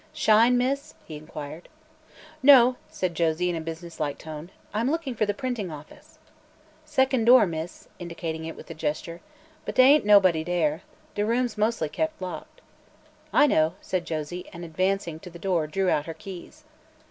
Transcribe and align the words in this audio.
"Shine, 0.13 0.57
miss?" 0.57 0.95
he 1.05 1.15
inquired. 1.15 1.69
"No," 2.41 2.75
said 2.89 3.13
Josie 3.13 3.51
in 3.51 3.55
a 3.55 3.61
businesslike 3.61 4.17
tone; 4.17 4.49
"I'm 4.73 4.89
looking 4.89 5.13
for 5.13 5.27
the 5.27 5.33
printing 5.35 5.69
office." 5.69 6.17
"Secon' 6.87 7.23
door, 7.23 7.45
miss," 7.45 7.87
indicating 7.99 8.43
it 8.45 8.55
with 8.55 8.67
a 8.71 8.73
gesture; 8.73 9.21
"but 9.63 9.75
dey 9.75 9.83
ain't 9.83 10.03
nobody 10.03 10.43
dere. 10.43 10.81
De 11.13 11.23
room's 11.23 11.55
mos'ly 11.55 11.87
kep' 11.87 12.19
locked." 12.19 12.61
"I 13.31 13.45
know," 13.45 13.75
said 13.79 14.05
Josie, 14.05 14.49
and 14.51 14.65
advancing 14.65 15.19
to 15.19 15.29
the 15.29 15.37
door 15.37 15.67
drew 15.67 15.87
out 15.91 16.07
her 16.07 16.15
keys. 16.15 16.63